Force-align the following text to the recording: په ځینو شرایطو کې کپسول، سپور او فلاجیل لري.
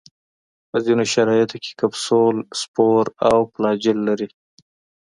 په 0.69 0.77
ځینو 0.85 1.03
شرایطو 1.13 1.57
کې 1.63 1.71
کپسول، 1.79 2.35
سپور 2.61 3.05
او 3.29 3.37
فلاجیل 3.53 3.97
لري. 4.07 4.27